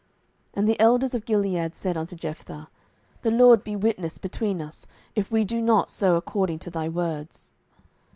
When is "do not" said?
5.45-5.91